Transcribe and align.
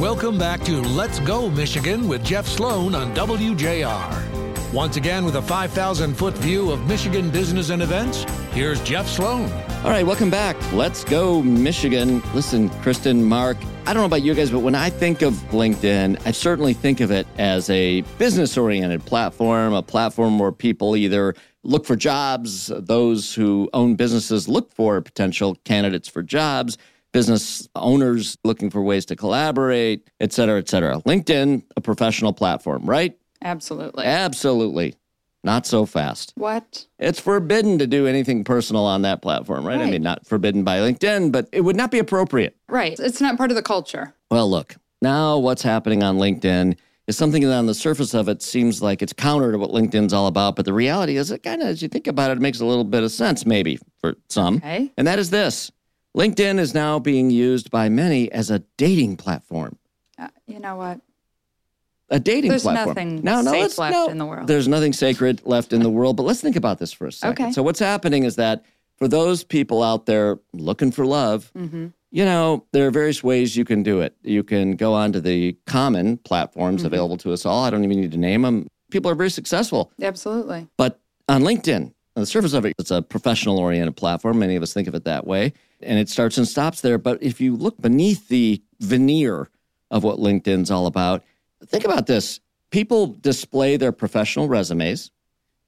Welcome 0.00 0.38
back 0.38 0.64
to 0.64 0.80
Let's 0.80 1.20
Go 1.20 1.50
Michigan 1.50 2.08
with 2.08 2.24
Jeff 2.24 2.46
Sloan 2.46 2.94
on 2.94 3.14
WJR. 3.14 4.72
Once 4.72 4.96
again, 4.96 5.26
with 5.26 5.36
a 5.36 5.42
5,000 5.42 6.14
foot 6.14 6.32
view 6.38 6.70
of 6.70 6.86
Michigan 6.86 7.28
business 7.28 7.68
and 7.68 7.82
events, 7.82 8.24
here's 8.52 8.80
Jeff 8.80 9.06
Sloan. 9.06 9.52
All 9.84 9.90
right, 9.90 10.06
welcome 10.06 10.30
back. 10.30 10.56
Let's 10.72 11.04
go, 11.04 11.42
Michigan. 11.42 12.22
Listen, 12.32 12.70
Kristen, 12.80 13.22
Mark, 13.22 13.58
I 13.84 13.92
don't 13.92 14.00
know 14.00 14.06
about 14.06 14.22
you 14.22 14.32
guys, 14.34 14.50
but 14.50 14.60
when 14.60 14.74
I 14.74 14.88
think 14.88 15.20
of 15.20 15.34
LinkedIn, 15.50 16.18
I 16.24 16.30
certainly 16.30 16.72
think 16.72 17.00
of 17.00 17.10
it 17.10 17.26
as 17.36 17.68
a 17.68 18.00
business 18.16 18.56
oriented 18.56 19.04
platform, 19.04 19.74
a 19.74 19.82
platform 19.82 20.38
where 20.38 20.50
people 20.50 20.96
either 20.96 21.34
look 21.62 21.84
for 21.84 21.94
jobs, 21.94 22.68
those 22.74 23.34
who 23.34 23.68
own 23.74 23.96
businesses 23.96 24.48
look 24.48 24.72
for 24.72 25.02
potential 25.02 25.56
candidates 25.66 26.08
for 26.08 26.22
jobs 26.22 26.78
business 27.12 27.68
owners 27.74 28.36
looking 28.44 28.70
for 28.70 28.82
ways 28.82 29.04
to 29.06 29.16
collaborate, 29.16 30.08
et 30.20 30.32
cetera, 30.32 30.58
et 30.58 30.68
cetera. 30.68 31.00
LinkedIn, 31.00 31.62
a 31.76 31.80
professional 31.80 32.32
platform, 32.32 32.84
right? 32.84 33.16
Absolutely. 33.42 34.04
Absolutely. 34.04 34.94
Not 35.42 35.66
so 35.66 35.86
fast. 35.86 36.34
What? 36.36 36.86
It's 36.98 37.18
forbidden 37.18 37.78
to 37.78 37.86
do 37.86 38.06
anything 38.06 38.44
personal 38.44 38.84
on 38.84 39.02
that 39.02 39.22
platform, 39.22 39.66
right? 39.66 39.78
right? 39.78 39.88
I 39.88 39.90
mean, 39.90 40.02
not 40.02 40.26
forbidden 40.26 40.64
by 40.64 40.78
LinkedIn, 40.78 41.32
but 41.32 41.48
it 41.50 41.62
would 41.62 41.76
not 41.76 41.90
be 41.90 41.98
appropriate. 41.98 42.56
Right. 42.68 42.98
It's 43.00 43.22
not 43.22 43.38
part 43.38 43.50
of 43.50 43.56
the 43.56 43.62
culture. 43.62 44.14
Well, 44.30 44.50
look, 44.50 44.76
now 45.00 45.38
what's 45.38 45.62
happening 45.62 46.02
on 46.02 46.18
LinkedIn 46.18 46.76
is 47.06 47.16
something 47.16 47.42
that 47.42 47.54
on 47.54 47.64
the 47.64 47.74
surface 47.74 48.12
of 48.12 48.28
it 48.28 48.42
seems 48.42 48.82
like 48.82 49.00
it's 49.00 49.14
counter 49.14 49.50
to 49.50 49.58
what 49.58 49.70
LinkedIn's 49.70 50.12
all 50.12 50.26
about. 50.26 50.56
But 50.56 50.66
the 50.66 50.74
reality 50.74 51.16
is, 51.16 51.30
it 51.30 51.42
kind 51.42 51.62
of, 51.62 51.68
as 51.68 51.80
you 51.80 51.88
think 51.88 52.06
about 52.06 52.30
it, 52.30 52.36
it 52.36 52.40
makes 52.40 52.60
a 52.60 52.66
little 52.66 52.84
bit 52.84 53.02
of 53.02 53.10
sense, 53.10 53.46
maybe 53.46 53.78
for 53.98 54.16
some. 54.28 54.56
Okay. 54.56 54.92
And 54.98 55.06
that 55.06 55.18
is 55.18 55.30
this 55.30 55.72
LinkedIn 56.16 56.58
is 56.58 56.74
now 56.74 56.98
being 56.98 57.30
used 57.30 57.70
by 57.70 57.88
many 57.88 58.30
as 58.32 58.50
a 58.50 58.60
dating 58.76 59.16
platform. 59.16 59.78
Uh, 60.18 60.28
you 60.46 60.58
know 60.58 60.76
what? 60.76 61.00
A 62.12 62.18
dating 62.18 62.50
There's 62.50 62.62
platform. 62.62 62.94
There's 62.94 63.06
nothing 63.06 63.24
no, 63.24 63.40
no, 63.42 63.52
safe 63.52 63.78
left 63.78 63.92
no, 63.94 64.08
in 64.08 64.18
the 64.18 64.26
world. 64.26 64.46
There's 64.48 64.66
nothing 64.66 64.92
sacred 64.92 65.42
left 65.44 65.72
in 65.72 65.82
the 65.82 65.90
world, 65.90 66.16
but 66.16 66.24
let's 66.24 66.40
think 66.40 66.56
about 66.56 66.78
this 66.78 66.92
for 66.92 67.06
a 67.06 67.12
second. 67.12 67.44
Okay. 67.46 67.52
So, 67.52 67.62
what's 67.62 67.78
happening 67.78 68.24
is 68.24 68.34
that 68.36 68.64
for 68.96 69.06
those 69.06 69.44
people 69.44 69.82
out 69.82 70.06
there 70.06 70.38
looking 70.52 70.90
for 70.90 71.06
love, 71.06 71.52
Mm-hmm. 71.56 71.86
you 72.10 72.24
know, 72.24 72.66
there 72.72 72.88
are 72.88 72.90
various 72.90 73.22
ways 73.22 73.56
you 73.56 73.64
can 73.64 73.84
do 73.84 74.00
it. 74.00 74.16
You 74.24 74.42
can 74.42 74.72
go 74.74 74.92
onto 74.94 75.20
the 75.20 75.56
common 75.66 76.16
platforms 76.18 76.80
Mm-hmm. 76.80 76.86
available 76.86 77.16
to 77.18 77.32
us 77.32 77.46
all. 77.46 77.62
I 77.64 77.70
don't 77.70 77.84
even 77.84 78.00
need 78.00 78.10
to 78.12 78.18
name 78.18 78.42
them. 78.42 78.66
People 78.90 79.08
are 79.08 79.14
very 79.14 79.30
successful. 79.30 79.92
Absolutely. 80.02 80.66
But 80.76 80.98
on 81.28 81.42
LinkedIn, 81.42 81.82
on 82.16 82.20
the 82.20 82.26
surface 82.26 82.54
of 82.54 82.64
it, 82.64 82.74
it's 82.80 82.90
a 82.90 83.02
professional 83.02 83.60
oriented 83.60 83.94
platform. 83.96 84.40
Many 84.40 84.56
of 84.56 84.64
us 84.64 84.74
think 84.74 84.88
of 84.88 84.96
it 84.96 85.04
that 85.04 85.28
way. 85.28 85.52
And 85.82 85.98
it 85.98 86.08
starts 86.08 86.38
and 86.38 86.46
stops 86.46 86.80
there. 86.80 86.98
But 86.98 87.22
if 87.22 87.40
you 87.40 87.56
look 87.56 87.80
beneath 87.80 88.28
the 88.28 88.62
veneer 88.80 89.48
of 89.90 90.04
what 90.04 90.18
LinkedIn's 90.18 90.70
all 90.70 90.86
about, 90.86 91.24
think 91.66 91.84
about 91.84 92.06
this. 92.06 92.40
People 92.70 93.06
display 93.06 93.76
their 93.76 93.92
professional 93.92 94.48
resumes, 94.48 95.10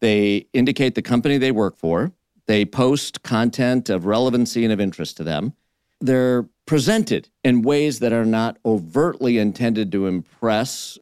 they 0.01 0.47
indicate 0.53 0.95
the 0.95 1.03
company 1.03 1.39
they 1.39 1.51
work 1.51 1.77
for, 1.77 2.13
they 2.47 2.65
post 2.65 3.23
content 3.23 3.89
of 3.89 4.07
relevancy 4.07 4.65
and 4.65 4.73
of 4.73 4.81
interest 4.81 5.17
to 5.17 5.25
them. 5.25 5.55
They're 6.01 6.49
presented 6.67 7.29
in 7.45 7.63
ways 7.63 7.99
that 8.01 8.13
are 8.13 8.25
not 8.25 8.59
overtly 8.65 9.39
intended 9.39 9.93
to 9.93 10.07
impress 10.07 10.99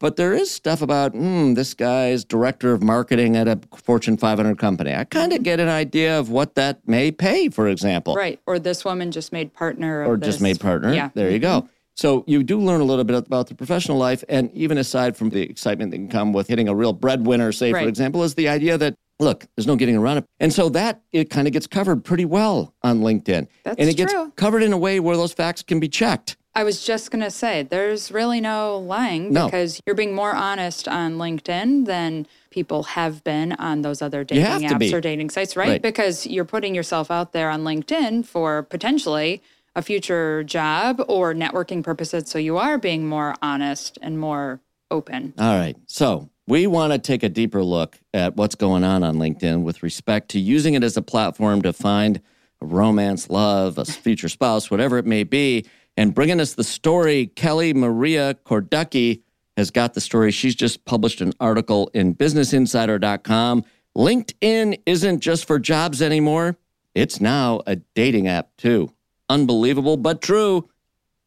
but 0.00 0.16
there 0.16 0.32
is 0.32 0.50
stuff 0.50 0.80
about, 0.82 1.12
hmm, 1.12 1.54
this 1.54 1.74
guy's 1.74 2.24
director 2.24 2.72
of 2.72 2.82
marketing 2.82 3.36
at 3.36 3.48
a 3.48 3.58
Fortune 3.74 4.16
500 4.16 4.58
company. 4.58 4.94
I 4.94 5.04
kind 5.04 5.32
of 5.32 5.42
get 5.42 5.60
an 5.60 5.68
idea 5.68 6.18
of 6.18 6.30
what 6.30 6.54
that 6.54 6.86
may 6.86 7.10
pay, 7.10 7.48
for 7.48 7.68
example. 7.68 8.14
Right. 8.14 8.40
Or 8.46 8.58
this 8.58 8.84
woman 8.84 9.10
just 9.10 9.32
made 9.32 9.52
partner. 9.52 10.02
Of 10.02 10.08
Or 10.08 10.16
just 10.16 10.40
made 10.40 10.60
partner. 10.60 10.92
Yeah. 10.92 11.10
There 11.14 11.30
you 11.30 11.38
go. 11.38 11.68
So 11.96 12.22
you 12.28 12.44
do 12.44 12.60
learn 12.60 12.80
a 12.80 12.84
little 12.84 13.02
bit 13.02 13.16
about 13.16 13.48
the 13.48 13.56
professional 13.56 13.98
life. 13.98 14.22
And 14.28 14.52
even 14.54 14.78
aside 14.78 15.16
from 15.16 15.30
the 15.30 15.42
excitement 15.42 15.90
that 15.90 15.96
can 15.96 16.08
come 16.08 16.32
with 16.32 16.46
hitting 16.46 16.68
a 16.68 16.74
real 16.74 16.92
breadwinner, 16.92 17.50
say, 17.50 17.72
for 17.72 17.88
example, 17.88 18.22
is 18.22 18.36
the 18.36 18.48
idea 18.48 18.78
that, 18.78 18.94
look, 19.18 19.46
there's 19.56 19.66
no 19.66 19.74
getting 19.74 19.96
around 19.96 20.18
it. 20.18 20.24
And 20.38 20.52
so 20.52 20.68
that 20.68 21.02
it 21.10 21.28
kind 21.28 21.48
of 21.48 21.52
gets 21.52 21.66
covered 21.66 22.04
pretty 22.04 22.24
well 22.24 22.72
on 22.84 23.00
LinkedIn. 23.00 23.48
That's 23.64 23.80
and 23.80 23.90
it 23.90 23.96
gets 23.96 24.14
covered 24.36 24.62
in 24.62 24.72
a 24.72 24.78
way 24.78 25.00
where 25.00 25.16
those 25.16 25.32
facts 25.32 25.64
can 25.64 25.80
be 25.80 25.88
checked. 25.88 26.36
I 26.54 26.64
was 26.64 26.84
just 26.84 27.10
going 27.10 27.22
to 27.22 27.30
say, 27.30 27.62
there's 27.62 28.10
really 28.10 28.40
no 28.40 28.78
lying 28.78 29.32
No. 29.32 29.46
because 29.46 29.80
you're 29.86 29.94
being 29.94 30.14
more 30.14 30.34
honest 30.34 30.88
on 30.88 31.16
LinkedIn 31.16 31.86
than 31.86 32.26
people 32.50 32.82
have 32.84 33.22
been 33.22 33.52
on 33.52 33.82
those 33.82 34.02
other 34.02 34.24
dating 34.24 34.68
apps 34.68 34.78
be. 34.78 34.94
or 34.94 35.00
dating 35.00 35.30
sites, 35.30 35.56
right? 35.56 35.68
Right. 35.68 35.82
Because 35.82 36.26
you're 36.26 36.44
putting 36.44 36.74
yourself 36.74 37.10
out 37.10 37.32
there 37.32 37.50
on 37.50 37.62
LinkedIn 37.62 38.24
for 38.26 38.64
potentially 38.64 39.42
a 39.76 39.82
future 39.82 40.42
job 40.42 41.00
or 41.06 41.32
networking 41.34 41.84
purposes. 41.84 42.28
So 42.28 42.38
you 42.38 42.56
are 42.56 42.78
being 42.78 43.06
more 43.06 43.36
honest 43.40 43.98
and 44.02 44.18
more 44.18 44.60
open. 44.90 45.34
All 45.38 45.56
right. 45.56 45.76
So 45.86 46.28
we 46.48 46.66
want 46.66 46.92
to 46.92 46.98
take 46.98 47.22
a 47.22 47.28
deeper 47.28 47.62
look 47.62 47.98
at 48.12 48.34
what's 48.36 48.54
going 48.56 48.82
on 48.82 49.04
on 49.04 49.16
LinkedIn 49.16 49.62
with 49.62 49.82
respect 49.82 50.30
to 50.30 50.40
using 50.40 50.74
it 50.74 50.82
as 50.82 50.96
a 50.96 51.02
platform 51.02 51.62
to 51.62 51.72
find 51.72 52.20
a 52.60 52.66
romance, 52.66 53.30
love, 53.30 53.78
a 53.78 53.84
future 53.84 54.28
spouse, 54.28 54.70
whatever 54.70 54.98
it 54.98 55.06
may 55.06 55.22
be. 55.22 55.64
And 55.98 56.14
bringing 56.14 56.38
us 56.40 56.54
the 56.54 56.62
story, 56.62 57.32
Kelli 57.34 57.74
Maria 57.74 58.34
Korducki 58.46 59.22
has 59.56 59.72
got 59.72 59.94
the 59.94 60.00
story. 60.00 60.30
She's 60.30 60.54
just 60.54 60.84
published 60.84 61.20
an 61.20 61.32
article 61.40 61.90
in 61.92 62.14
businessinsider.com. 62.14 63.64
LinkedIn 63.96 64.80
isn't 64.86 65.18
just 65.18 65.44
for 65.44 65.58
jobs 65.58 66.00
anymore, 66.00 66.56
it's 66.94 67.20
now 67.20 67.62
a 67.66 67.74
dating 67.96 68.28
app 68.28 68.56
too. 68.56 68.92
Unbelievable, 69.28 69.96
but 69.96 70.22
true. 70.22 70.68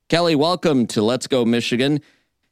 Kelli, 0.07 0.37
welcome 0.37 0.87
to 0.87 1.01
Let's 1.01 1.27
Go 1.27 1.43
Michigan. 1.43 1.99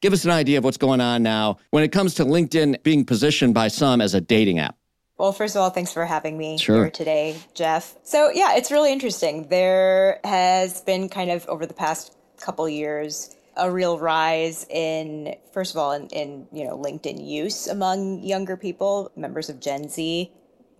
Give 0.02 0.12
us 0.12 0.26
an 0.26 0.30
idea 0.30 0.58
of 0.58 0.64
what's 0.64 0.76
going 0.76 1.00
on 1.00 1.22
now 1.22 1.56
when 1.70 1.84
it 1.84 1.88
comes 1.90 2.12
to 2.16 2.26
LinkedIn 2.26 2.82
being 2.82 3.06
positioned 3.06 3.54
by 3.54 3.68
some 3.68 4.02
as 4.02 4.12
a 4.12 4.20
dating 4.20 4.58
app. 4.58 4.76
Well, 5.20 5.32
first 5.32 5.54
of 5.54 5.60
all, 5.60 5.68
thanks 5.68 5.92
for 5.92 6.06
having 6.06 6.38
me 6.38 6.56
Sure. 6.56 6.84
here 6.84 6.90
today, 6.90 7.36
Jeff. 7.52 7.94
So, 8.04 8.30
yeah, 8.30 8.54
it's 8.56 8.70
really 8.70 8.90
interesting. 8.90 9.48
There 9.48 10.18
has 10.24 10.80
been 10.80 11.10
kind 11.10 11.30
of 11.30 11.46
over 11.46 11.66
the 11.66 11.74
past 11.74 12.16
couple 12.40 12.66
years 12.66 13.36
a 13.54 13.70
real 13.70 13.98
rise 13.98 14.64
in 14.70 15.34
first 15.52 15.74
of 15.74 15.78
all 15.78 15.92
in, 15.92 16.06
in 16.06 16.46
you 16.52 16.64
know 16.64 16.78
LinkedIn 16.78 17.22
use 17.22 17.66
among 17.66 18.22
younger 18.22 18.56
people, 18.56 19.12
members 19.14 19.50
of 19.50 19.60
Gen 19.60 19.90
Z, 19.90 20.32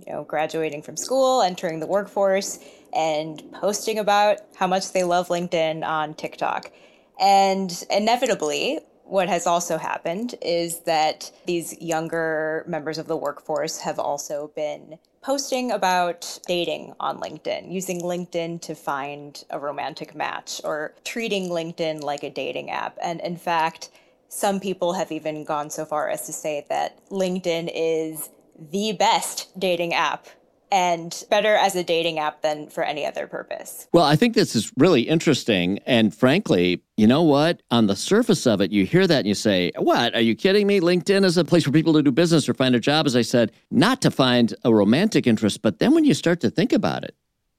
you 0.07 0.11
know, 0.11 0.25
graduating 0.25 0.81
from 0.81 0.97
school, 0.97 1.43
entering 1.43 1.81
the 1.81 1.87
workforce 1.87 2.61
and 2.95 3.43
posting 3.53 3.99
about 3.99 4.39
how 4.57 4.67
much 4.67 4.93
they 4.93 5.05
love 5.05 5.29
LinkedIn 5.29 5.87
on 5.87 6.15
TikTok. 6.15 6.73
And 7.21 7.85
inevitably, 7.91 8.81
what 9.11 9.29
has 9.29 9.47
also 9.47 9.77
happened 9.77 10.37
is 10.41 10.81
that 10.81 11.33
these 11.45 11.77
younger 11.81 12.65
members 12.69 12.97
of 12.97 13.09
the 13.09 13.17
workforce 13.17 13.81
have 13.81 13.99
also 13.99 14.53
been 14.55 14.99
posting 15.21 15.73
about 15.73 16.39
dating 16.47 16.95
on 17.01 17.19
LinkedIn, 17.19 17.73
using 17.73 18.01
LinkedIn 18.01 18.63
to 18.63 18.75
find 18.75 19.45
a 19.51 19.59
romantic 19.59 20.15
match 20.15 20.61
or 20.63 20.95
treating 21.05 21.51
LinkedIn 21.51 22.03
like 22.03 22.23
a 22.23 22.31
dating 22.31 22.71
app. 22.71 22.97
And 23.03 23.21
in 23.21 23.37
fact, 23.37 23.91
some 24.29 24.61
people 24.61 24.93
have 24.93 25.11
even 25.11 25.43
gone 25.43 25.71
so 25.71 25.85
far 25.85 26.09
as 26.09 26.25
to 26.27 26.33
say 26.33 26.65
that 26.69 27.05
LinkedIn 27.11 27.69
is 27.75 28.31
the 28.71 28.93
best 28.93 29.49
dating 29.59 29.93
app 29.93 30.29
and 30.73 31.25
better 31.31 31.55
as 31.55 31.75
a 31.75 31.83
dating 31.83 32.19
app 32.19 32.43
than 32.43 32.69
for 32.69 32.85
any 32.85 33.05
other 33.05 33.27
purpose. 33.27 33.89
Well, 33.93 34.05
I 34.05 34.17
think 34.17 34.35
this 34.35 34.55
is 34.55 34.73
really 34.77 35.03
interesting. 35.03 35.79
And 35.87 36.15
frankly, 36.15 36.83
you 36.97 37.07
know 37.07 37.23
what? 37.23 37.63
On 37.71 37.87
the 37.87 37.97
surface 37.97 38.47
of 38.47 38.61
it, 38.61 38.71
you 38.71 38.85
hear 38.85 39.07
that 39.07 39.19
and 39.19 39.27
you 39.27 39.35
say, 39.35 39.73
What? 39.77 40.15
Are 40.15 40.21
you 40.21 40.35
kidding 40.35 40.67
me? 40.67 40.81
LinkedIn 40.81 41.25
is 41.25 41.37
a 41.37 41.45
place 41.45 41.65
for 41.65 41.73
people 41.73 41.93
to 41.95 42.03
do 42.03 42.13
business 42.13 42.49
or 42.49 42.55
find 42.55 42.75
a 42.75 42.81
job, 42.81 43.07
as 43.07 43.17
I 43.17 43.23
said, 43.23 43.53
not 43.71 44.01
to 44.03 44.11
find 44.11 44.55
a 44.65 44.73
romantic 44.73 45.27
interest. 45.27 45.63
But 45.63 45.79
then 45.79 45.95
when 45.95 46.05
you 46.05 46.15
start 46.15 46.41
to 46.41 46.51
think 46.51 46.73
about 46.73 47.05
it, 47.05 47.15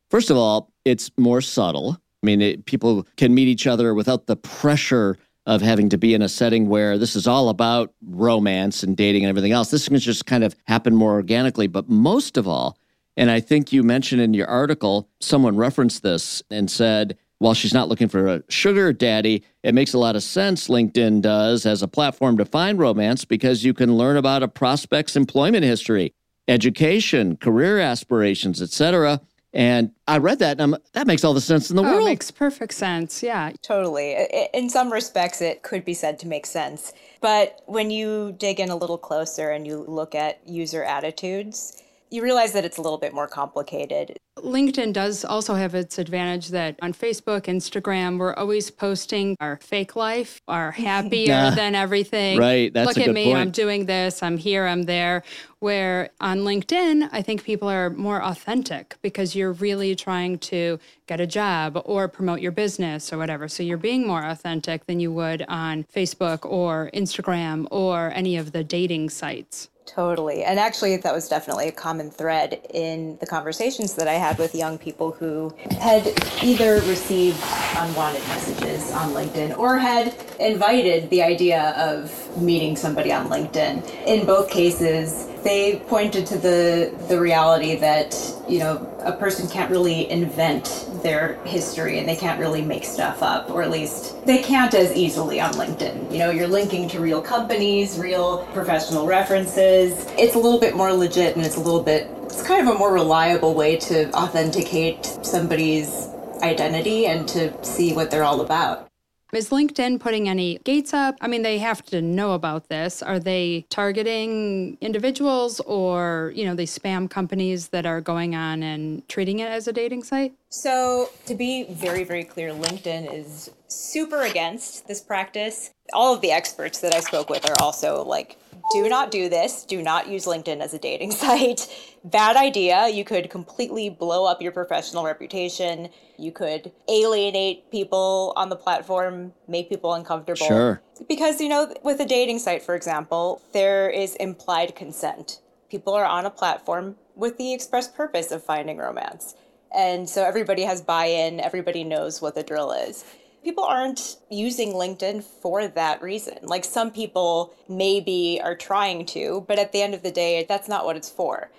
first 0.09 0.29
of 0.29 0.37
all, 0.37 0.71
it's 0.85 1.11
more 1.17 1.41
subtle. 1.41 1.97
I 2.23 2.25
mean, 2.25 2.41
it, 2.41 2.65
people 2.65 3.07
can 3.17 3.33
meet 3.33 3.47
each 3.47 3.67
other 3.67 3.93
without 3.93 4.27
the 4.27 4.35
pressure 4.35 5.17
of 5.47 5.61
having 5.61 5.89
to 5.89 5.97
be 5.97 6.13
in 6.13 6.21
a 6.21 6.29
setting 6.29 6.69
where 6.69 6.97
this 6.97 7.15
is 7.15 7.27
all 7.27 7.49
about 7.49 7.93
romance 8.05 8.83
and 8.83 8.95
dating 8.95 9.23
and 9.23 9.29
everything 9.29 9.51
else. 9.51 9.71
This 9.71 9.87
can 9.87 9.97
just 9.97 10.25
kind 10.27 10.43
of 10.43 10.55
happen 10.65 10.95
more 10.95 11.13
organically. 11.13 11.67
But 11.67 11.89
most 11.89 12.37
of 12.37 12.47
all, 12.47 12.77
and 13.17 13.29
I 13.31 13.39
think 13.39 13.71
you 13.73 13.83
mentioned 13.83 14.21
in 14.21 14.33
your 14.33 14.47
article, 14.47 15.09
someone 15.19 15.55
referenced 15.57 16.03
this 16.03 16.41
and 16.49 16.69
said, 16.71 17.17
while 17.39 17.53
she's 17.55 17.73
not 17.73 17.89
looking 17.89 18.07
for 18.07 18.27
a 18.27 18.43
sugar 18.49 18.93
daddy, 18.93 19.43
it 19.63 19.73
makes 19.73 19.93
a 19.93 19.97
lot 19.97 20.15
of 20.15 20.21
sense, 20.21 20.67
LinkedIn 20.67 21.21
does, 21.21 21.65
as 21.65 21.81
a 21.81 21.87
platform 21.87 22.37
to 22.37 22.45
find 22.45 22.77
romance 22.77 23.25
because 23.25 23.65
you 23.65 23.73
can 23.73 23.95
learn 23.97 24.15
about 24.17 24.43
a 24.43 24.47
prospect's 24.47 25.15
employment 25.15 25.63
history, 25.63 26.13
education, 26.47 27.35
career 27.37 27.79
aspirations, 27.79 28.61
etc. 28.61 29.19
And 29.53 29.91
I 30.07 30.19
read 30.19 30.37
that 30.39 30.61
and 30.61 30.75
I'm, 30.75 30.81
that 30.93 31.07
makes 31.07 31.23
all 31.23 31.33
the 31.33 31.41
sense 31.41 31.69
in 31.71 31.75
the 31.77 31.81
Oh, 31.81 31.85
world. 31.85 32.01
it 32.03 32.05
makes 32.05 32.29
perfect 32.31 32.73
sense. 32.75 33.23
Yeah. 33.23 33.51
Totally. 33.63 34.15
I- 34.15 34.29
I- 34.33 34.49
In 34.53 34.69
some 34.69 34.93
respects, 34.93 35.41
it 35.41 35.63
could 35.63 35.83
be 35.83 35.93
said 35.95 36.19
to 36.19 36.27
make 36.27 36.45
sense. 36.45 36.93
But 37.21 37.61
when 37.65 37.89
you 37.89 38.33
dig 38.37 38.59
in 38.59 38.69
a 38.69 38.75
little 38.75 38.97
closer 38.99 39.49
and 39.49 39.65
you 39.65 39.83
look 39.87 40.13
at 40.15 40.39
user 40.47 40.83
attitudes, 40.83 41.81
you 42.11 42.21
realize 42.21 42.51
that 42.51 42.65
it's 42.65 42.77
a 42.77 42.81
little 42.81 42.97
bit 42.97 43.13
more 43.13 43.27
complicated. 43.27 44.17
LinkedIn 44.37 44.91
does 44.91 45.23
also 45.23 45.55
have 45.55 45.73
its 45.73 45.97
advantage 45.97 46.49
that 46.49 46.77
on 46.81 46.93
Facebook, 46.93 47.43
Instagram, 47.43 48.17
we're 48.17 48.33
always 48.33 48.69
posting 48.69 49.37
our 49.39 49.57
fake 49.61 49.95
life, 49.95 50.41
our 50.47 50.71
happier 50.87 51.51
than 51.51 51.73
everything. 51.73 52.37
Right. 52.37 52.73
That's 52.73 52.87
Look 52.87 52.97
a 52.97 53.01
at 53.01 53.05
good 53.07 53.13
me, 53.13 53.25
point. 53.25 53.37
I'm 53.37 53.51
doing 53.51 53.85
this, 53.85 54.21
I'm 54.21 54.37
here, 54.37 54.65
I'm 54.67 54.83
there. 54.83 55.23
Where 55.59 56.09
on 56.19 56.39
LinkedIn, 56.39 57.09
I 57.11 57.21
think 57.21 57.43
people 57.43 57.69
are 57.69 57.91
more 57.91 58.21
authentic 58.21 58.95
because 59.01 59.35
you're 59.35 59.53
really 59.53 59.95
trying 59.95 60.39
to 60.39 60.79
get 61.07 61.21
a 61.21 61.27
job 61.27 61.81
or 61.85 62.07
promote 62.07 62.41
your 62.41 62.51
business 62.51 63.13
or 63.13 63.17
whatever. 63.17 63.47
So 63.47 63.63
you're 63.63 63.77
being 63.77 64.05
more 64.07 64.25
authentic 64.25 64.85
than 64.87 64.99
you 64.99 65.11
would 65.13 65.45
on 65.47 65.83
Facebook 65.83 66.49
or 66.49 66.89
Instagram 66.93 67.67
or 67.69 68.11
any 68.15 68.37
of 68.37 68.51
the 68.53 68.63
dating 68.63 69.11
sites. 69.11 69.69
Totally. 69.85 70.43
And 70.43 70.59
actually, 70.59 70.95
that 70.97 71.13
was 71.13 71.27
definitely 71.27 71.67
a 71.67 71.71
common 71.71 72.11
thread 72.11 72.61
in 72.73 73.17
the 73.17 73.25
conversations 73.25 73.95
that 73.95 74.07
I 74.07 74.13
had 74.13 74.37
with 74.37 74.55
young 74.55 74.77
people 74.77 75.11
who 75.11 75.53
had 75.79 76.07
either 76.41 76.75
received 76.81 77.37
unwanted 77.75 78.25
messages 78.27 78.91
on 78.93 79.11
LinkedIn 79.11 79.57
or 79.57 79.77
had 79.77 80.15
invited 80.39 81.09
the 81.09 81.23
idea 81.23 81.71
of 81.71 82.11
meeting 82.41 82.75
somebody 82.75 83.11
on 83.11 83.27
LinkedIn. 83.27 84.05
In 84.05 84.25
both 84.25 84.49
cases, 84.49 85.27
they 85.43 85.81
pointed 85.87 86.25
to 86.27 86.37
the 86.37 86.93
the 87.07 87.19
reality 87.19 87.75
that, 87.75 88.15
you 88.47 88.59
know, 88.59 88.87
a 88.99 89.11
person 89.13 89.49
can't 89.49 89.71
really 89.71 90.09
invent 90.09 90.87
their 91.01 91.35
history 91.45 91.99
and 91.99 92.07
they 92.07 92.15
can't 92.15 92.39
really 92.39 92.61
make 92.61 92.83
stuff 92.83 93.23
up, 93.23 93.49
or 93.49 93.63
at 93.63 93.71
least 93.71 94.25
they 94.25 94.37
can't 94.37 94.73
as 94.73 94.95
easily 94.95 95.39
on 95.39 95.53
LinkedIn. 95.53 96.11
You 96.11 96.19
know, 96.19 96.29
you're 96.29 96.47
linking 96.47 96.87
to 96.89 96.99
real 96.99 97.21
companies, 97.21 97.97
real 97.97 98.45
professional 98.53 99.07
references. 99.07 100.05
It's 100.17 100.35
a 100.35 100.39
little 100.39 100.59
bit 100.59 100.75
more 100.75 100.93
legit 100.93 101.35
and 101.35 101.45
it's 101.45 101.57
a 101.57 101.61
little 101.61 101.83
bit, 101.83 102.07
it's 102.23 102.43
kind 102.43 102.67
of 102.67 102.75
a 102.75 102.77
more 102.77 102.93
reliable 102.93 103.55
way 103.55 103.77
to 103.77 104.11
authenticate 104.13 105.05
somebody's 105.23 106.07
identity 106.43 107.07
and 107.07 107.27
to 107.29 107.63
see 107.63 107.93
what 107.93 108.11
they're 108.11 108.23
all 108.23 108.41
about. 108.41 108.90
Is 109.33 109.49
LinkedIn 109.49 110.01
putting 110.01 110.27
any 110.27 110.57
gates 110.65 110.93
up? 110.93 111.15
I 111.21 111.27
mean, 111.27 111.41
they 111.41 111.57
have 111.59 111.81
to 111.85 112.01
know 112.01 112.33
about 112.33 112.67
this. 112.67 113.01
Are 113.01 113.17
they 113.17 113.65
targeting 113.69 114.77
individuals 114.81 115.61
or, 115.61 116.33
you 116.35 116.43
know, 116.43 116.53
they 116.53 116.65
spam 116.65 117.09
companies 117.09 117.69
that 117.69 117.85
are 117.85 118.01
going 118.01 118.35
on 118.35 118.61
and 118.61 119.07
treating 119.07 119.39
it 119.39 119.49
as 119.49 119.69
a 119.69 119.73
dating 119.73 120.03
site? 120.03 120.33
So, 120.49 121.09
to 121.27 121.35
be 121.35 121.63
very, 121.63 122.03
very 122.03 122.25
clear, 122.25 122.51
LinkedIn 122.51 123.13
is 123.13 123.49
super 123.69 124.23
against 124.23 124.89
this 124.89 124.99
practice. 124.99 125.71
All 125.93 126.13
of 126.13 126.19
the 126.19 126.31
experts 126.31 126.79
that 126.81 126.93
I 126.93 126.99
spoke 126.99 127.29
with 127.29 127.49
are 127.49 127.55
also 127.61 128.03
like, 128.03 128.37
do 128.73 128.89
not 128.89 129.11
do 129.11 129.29
this. 129.29 129.63
Do 129.65 129.81
not 129.81 130.07
use 130.07 130.25
LinkedIn 130.25 130.59
as 130.59 130.73
a 130.73 130.79
dating 130.79 131.11
site. 131.23 131.67
Bad 132.03 132.35
idea. 132.35 132.89
You 132.89 133.03
could 133.03 133.29
completely 133.29 133.89
blow 133.89 134.25
up 134.25 134.41
your 134.41 134.51
professional 134.51 135.03
reputation. 135.03 135.89
You 136.17 136.31
could 136.31 136.71
alienate 136.87 137.69
people 137.71 138.33
on 138.35 138.49
the 138.49 138.55
platform, 138.55 139.33
make 139.47 139.69
people 139.69 139.93
uncomfortable. 139.93 140.45
Sure. 140.45 140.81
Because, 141.07 141.41
you 141.41 141.49
know, 141.49 141.73
with 141.83 141.99
a 141.99 142.05
dating 142.05 142.39
site, 142.39 142.61
for 142.61 142.75
example, 142.75 143.41
there 143.53 143.89
is 143.89 144.15
implied 144.15 144.75
consent. 144.75 145.41
People 145.69 145.93
are 145.93 146.05
on 146.05 146.25
a 146.25 146.29
platform 146.29 146.95
with 147.15 147.37
the 147.37 147.53
express 147.53 147.87
purpose 147.87 148.31
of 148.31 148.43
finding 148.43 148.77
romance. 148.77 149.35
And 149.73 150.09
so 150.09 150.25
everybody 150.25 150.63
has 150.63 150.81
buy 150.81 151.05
in, 151.05 151.39
everybody 151.39 151.83
knows 151.83 152.21
what 152.21 152.35
the 152.35 152.43
drill 152.43 152.71
is. 152.71 153.05
People 153.43 153.63
aren't 153.63 154.17
using 154.29 154.73
LinkedIn 154.73 155.23
for 155.23 155.67
that 155.67 156.01
reason. 156.01 156.37
Like 156.43 156.63
some 156.63 156.91
people 156.91 157.53
maybe 157.67 158.39
are 158.43 158.55
trying 158.55 159.05
to, 159.07 159.43
but 159.47 159.57
at 159.57 159.71
the 159.71 159.81
end 159.81 159.93
of 159.95 160.03
the 160.03 160.11
day, 160.11 160.45
that's 160.47 160.67
not 160.67 160.85
what 160.85 160.95
it's 160.95 161.09
for. 161.09 161.49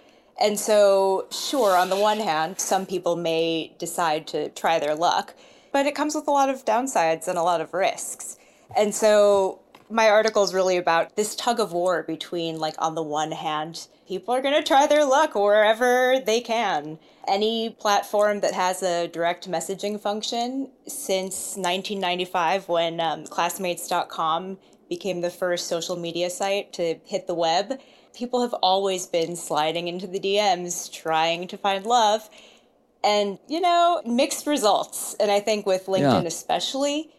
And 0.40 0.58
so, 0.58 1.26
sure, 1.31 1.76
on 1.76 1.90
the 1.90 1.96
one 1.96 2.19
hand, 2.19 2.61
some 2.61 2.87
people 2.87 3.17
may 3.17 3.73
decide 3.79 4.26
to 4.29 4.49
try 4.50 4.79
their 4.79 4.94
luck, 4.94 5.34
but 5.73 5.87
it 5.87 5.94
comes 5.94 6.14
with 6.14 6.29
a 6.29 6.31
lot 6.31 6.49
of 6.49 6.64
downsides 6.64 7.29
and 7.29 7.38
a 7.38 7.43
lot 7.43 7.61
of 7.61 7.75
risks. 7.75 8.38
And 8.76 8.94
so, 8.94 9.61
my 9.92 10.08
article 10.08 10.42
is 10.42 10.54
really 10.54 10.76
about 10.76 11.16
this 11.16 11.36
tug 11.36 11.60
of 11.60 11.72
war 11.72 12.02
between, 12.02 12.58
like, 12.58 12.74
on 12.78 12.94
the 12.94 13.02
one 13.02 13.32
hand, 13.32 13.86
people 14.08 14.34
are 14.34 14.40
going 14.40 14.54
to 14.54 14.66
try 14.66 14.86
their 14.86 15.04
luck 15.04 15.34
wherever 15.34 16.18
they 16.24 16.40
can. 16.40 16.98
Any 17.28 17.70
platform 17.70 18.40
that 18.40 18.54
has 18.54 18.82
a 18.82 19.08
direct 19.08 19.48
messaging 19.48 20.00
function 20.00 20.70
since 20.86 21.56
1995, 21.56 22.68
when 22.68 23.00
um, 23.00 23.26
Classmates.com 23.26 24.58
became 24.88 25.20
the 25.20 25.30
first 25.30 25.68
social 25.68 25.96
media 25.96 26.30
site 26.30 26.72
to 26.74 26.96
hit 27.04 27.26
the 27.26 27.34
web, 27.34 27.78
people 28.14 28.42
have 28.42 28.54
always 28.54 29.06
been 29.06 29.36
sliding 29.36 29.88
into 29.88 30.06
the 30.06 30.20
DMs 30.20 30.90
trying 30.92 31.46
to 31.48 31.56
find 31.56 31.86
love. 31.86 32.28
And, 33.04 33.38
you 33.48 33.60
know, 33.60 34.00
mixed 34.06 34.46
results. 34.46 35.14
And 35.18 35.30
I 35.30 35.40
think 35.40 35.66
with 35.66 35.86
LinkedIn 35.86 36.22
Yeah. 36.22 36.22
especially, 36.22 37.10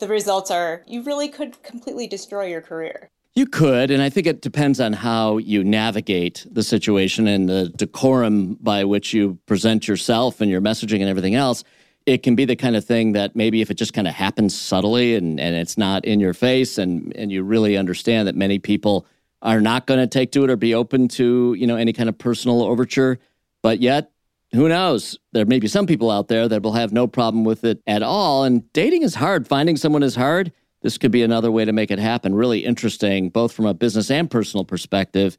the 0.00 0.08
results 0.08 0.50
are 0.50 0.82
you 0.86 1.02
really 1.02 1.28
could 1.28 1.62
completely 1.62 2.06
destroy 2.06 2.46
your 2.46 2.60
career. 2.60 3.10
You 3.34 3.46
could, 3.46 3.92
and 3.92 4.02
I 4.02 4.10
think 4.10 4.26
it 4.26 4.42
depends 4.42 4.80
on 4.80 4.92
how 4.92 5.38
you 5.38 5.62
navigate 5.62 6.44
the 6.50 6.64
situation 6.64 7.28
and 7.28 7.48
the 7.48 7.68
decorum 7.68 8.54
by 8.60 8.82
which 8.84 9.14
you 9.14 9.38
present 9.46 9.86
yourself 9.86 10.40
and 10.40 10.50
your 10.50 10.60
messaging 10.60 11.00
and 11.00 11.08
everything 11.08 11.36
else. 11.36 11.62
It 12.06 12.24
can 12.24 12.34
be 12.34 12.44
the 12.44 12.56
kind 12.56 12.74
of 12.74 12.84
thing 12.84 13.12
that 13.12 13.36
maybe 13.36 13.60
if 13.60 13.70
it 13.70 13.74
just 13.74 13.92
kind 13.92 14.08
of 14.08 14.14
happens 14.14 14.58
subtly 14.58 15.14
and, 15.14 15.38
and 15.38 15.54
it's 15.54 15.78
not 15.78 16.04
in 16.04 16.18
your 16.18 16.34
face 16.34 16.76
and, 16.76 17.14
and 17.14 17.30
you 17.30 17.44
really 17.44 17.76
understand 17.76 18.26
that 18.26 18.34
many 18.34 18.58
people 18.58 19.06
are 19.42 19.60
not 19.60 19.86
going 19.86 20.00
to 20.00 20.08
take 20.08 20.32
to 20.32 20.42
it 20.42 20.50
or 20.50 20.56
be 20.56 20.74
open 20.74 21.06
to, 21.08 21.54
you 21.56 21.66
know, 21.66 21.76
any 21.76 21.92
kind 21.92 22.08
of 22.08 22.18
personal 22.18 22.62
overture. 22.62 23.18
But 23.62 23.80
yet, 23.80 24.10
who 24.52 24.68
knows? 24.68 25.18
There 25.32 25.46
may 25.46 25.58
be 25.58 25.68
some 25.68 25.86
people 25.86 26.10
out 26.10 26.28
there 26.28 26.48
that 26.48 26.62
will 26.62 26.72
have 26.72 26.92
no 26.92 27.06
problem 27.06 27.44
with 27.44 27.64
it 27.64 27.80
at 27.86 28.02
all. 28.02 28.44
And 28.44 28.70
dating 28.72 29.02
is 29.02 29.14
hard. 29.14 29.46
Finding 29.46 29.76
someone 29.76 30.02
is 30.02 30.16
hard. 30.16 30.52
This 30.82 30.98
could 30.98 31.12
be 31.12 31.22
another 31.22 31.50
way 31.50 31.64
to 31.64 31.72
make 31.72 31.90
it 31.90 31.98
happen. 31.98 32.34
Really 32.34 32.64
interesting, 32.64 33.28
both 33.28 33.52
from 33.52 33.66
a 33.66 33.74
business 33.74 34.10
and 34.10 34.30
personal 34.30 34.64
perspective. 34.64 35.36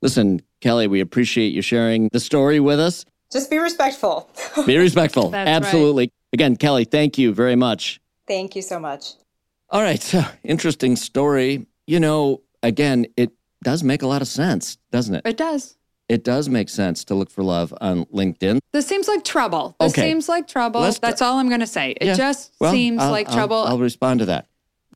Listen, 0.00 0.40
Kelli, 0.62 0.88
we 0.88 1.00
appreciate 1.00 1.52
you 1.52 1.62
sharing 1.62 2.08
the 2.12 2.20
story 2.20 2.60
with 2.60 2.78
us. 2.78 3.04
Just 3.32 3.50
be 3.50 3.58
respectful. 3.58 4.30
Be 4.64 4.78
respectful. 4.78 5.30
That's 5.30 5.48
right. 5.48 5.56
Absolutely. 5.56 6.12
Again, 6.32 6.56
Kelli, 6.56 6.88
thank 6.88 7.18
you 7.18 7.34
very 7.34 7.56
much. 7.56 8.00
Thank 8.28 8.54
you 8.56 8.62
so 8.62 8.78
much. 8.78 9.14
All 9.70 9.82
right. 9.82 10.00
So, 10.00 10.22
interesting 10.44 10.96
story. 10.96 11.66
You 11.86 12.00
know, 12.00 12.42
again, 12.62 13.06
it 13.16 13.32
does 13.64 13.82
make 13.82 14.02
a 14.02 14.06
lot 14.06 14.22
of 14.22 14.28
sense, 14.28 14.78
doesn't 14.92 15.14
it? 15.14 15.22
It 15.24 15.36
does. 15.36 15.76
It 16.08 16.22
does 16.22 16.48
make 16.48 16.68
sense 16.68 17.04
to 17.06 17.14
look 17.14 17.30
for 17.30 17.42
love 17.42 17.74
on 17.80 18.04
LinkedIn. 18.06 18.60
This 18.72 18.86
seems 18.86 19.08
like 19.08 19.24
trouble. 19.24 19.74
This 19.80 19.92
Okay. 19.92 20.08
seems 20.08 20.28
like 20.28 20.46
trouble. 20.46 20.80
Let's- 20.80 20.98
That's 21.00 21.20
all 21.20 21.38
I'm 21.38 21.48
going 21.48 21.60
to 21.60 21.66
say. 21.66 21.94
It 22.00 22.06
Yeah. 22.06 22.14
just 22.14 22.52
Well, 22.60 22.72
seems 22.72 23.02
I'll- 23.02 23.10
like 23.10 23.28
I'll- 23.28 23.34
trouble. 23.34 23.64
I'll 23.64 23.78
respond 23.78 24.20
to 24.20 24.26
that. 24.26 24.46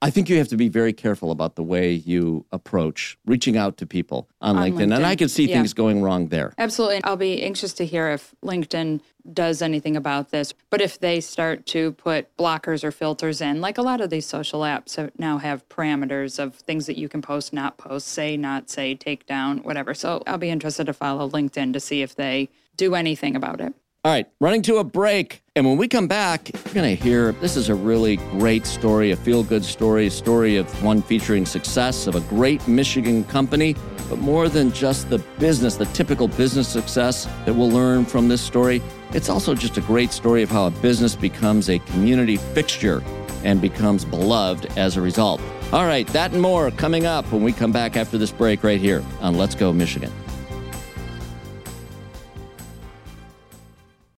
I 0.02 0.08
think 0.08 0.31
you 0.31 0.38
have 0.38 0.49
to 0.49 0.56
be 0.56 0.70
very 0.70 0.94
careful 0.94 1.31
about 1.31 1.56
the 1.56 1.63
way 1.63 1.93
you 1.93 2.46
approach 2.53 3.19
reaching 3.27 3.58
out 3.58 3.77
to 3.79 3.86
people 3.86 4.29
on, 4.41 4.56
On 4.56 4.70
LinkedIn. 4.70 4.82
And 4.84 4.94
I 4.94 5.15
LinkedIn, 5.15 5.19
could 5.19 5.31
see 5.31 5.48
yeah. 5.48 5.56
things 5.56 5.74
going 5.74 6.01
wrong 6.01 6.29
there. 6.29 6.55
Absolutely. 6.56 7.05
I'll 7.05 7.17
be 7.17 7.43
anxious 7.43 7.74
to 7.74 7.84
hear 7.84 8.08
if 8.08 8.34
LinkedIn 8.43 9.01
does 9.31 9.60
anything 9.60 9.96
about 9.96 10.31
this. 10.31 10.55
But 10.70 10.81
if 10.81 10.98
they 10.98 11.20
start 11.20 11.67
to 11.67 11.93
put 11.93 12.34
blockers 12.39 12.82
or 12.82 12.91
filters 12.91 13.43
in, 13.43 13.60
like 13.60 13.77
a 13.77 13.82
lot 13.82 14.01
of 14.01 14.08
these 14.08 14.24
social 14.24 14.60
apps 14.60 14.96
have 14.96 15.10
now 15.19 15.36
have 15.36 15.69
parameters 15.69 16.39
of 16.39 16.55
things 16.55 16.86
that 16.86 16.96
you 16.96 17.08
can 17.08 17.20
post, 17.20 17.53
not 17.53 17.77
post, 17.77 18.08
say, 18.08 18.39
not 18.39 18.70
say, 18.70 18.94
take 18.94 19.27
down, 19.27 19.58
whatever. 19.58 19.93
So 19.93 20.22
I'll 20.27 20.39
be 20.39 20.48
interested 20.48 20.86
to 20.86 20.94
follow 20.94 21.29
LinkedIn 21.29 21.74
to 21.74 21.81
see 21.81 22.01
if 22.01 22.15
they 22.15 22.48
do 22.77 22.94
anything 22.94 23.36
about 23.36 23.60
it. 23.60 23.74
All 24.02 24.10
right, 24.10 24.26
running 24.40 24.62
to 24.62 24.78
a 24.78 24.84
break. 24.84 25.42
And 25.54 25.66
when 25.66 25.76
we 25.76 25.86
come 25.86 26.08
back, 26.08 26.50
you're 26.54 26.72
going 26.72 26.96
to 26.96 27.02
hear 27.02 27.32
this 27.32 27.54
is 27.54 27.69
a 27.69 27.74
really 27.74 28.16
great 28.16 28.64
story, 28.64 29.10
a 29.10 29.16
feel 29.16 29.42
good 29.44 29.62
story, 29.62 30.06
a 30.06 30.10
story 30.10 30.56
of 30.56 30.82
one 30.82 31.02
featuring 31.02 31.44
success 31.44 32.06
of 32.06 32.14
a 32.14 32.22
great 32.22 32.66
Michigan 32.66 33.24
company, 33.24 33.76
but 34.08 34.19
more 34.19 34.48
than 34.48 34.72
just 34.72 35.10
the 35.10 35.19
business, 35.38 35.76
the 35.76 35.84
typical 35.86 36.28
business 36.28 36.66
success 36.66 37.26
that 37.44 37.54
we'll 37.54 37.69
learn 37.69 38.06
from 38.06 38.26
this 38.26 38.40
story. 38.40 38.80
It's 39.12 39.28
also 39.28 39.54
just 39.54 39.76
a 39.76 39.82
great 39.82 40.12
story 40.12 40.42
of 40.42 40.48
how 40.48 40.64
a 40.64 40.70
business 40.70 41.14
becomes 41.14 41.69
a 41.69 41.78
community 41.80 42.38
fixture 42.38 43.02
and 43.44 43.60
becomes 43.60 44.06
beloved 44.06 44.64
as 44.78 44.96
a 44.96 45.02
result. 45.02 45.42
All 45.74 45.84
right, 45.84 46.06
that 46.08 46.32
and 46.32 46.40
more 46.40 46.70
coming 46.70 47.04
up 47.04 47.30
when 47.30 47.42
we 47.42 47.52
come 47.52 47.70
back 47.70 47.98
after 47.98 48.16
this 48.16 48.32
break 48.32 48.64
right 48.64 48.80
here 48.80 49.04
on 49.20 49.36
Let's 49.36 49.54
Go 49.54 49.74
Michigan. 49.74 50.10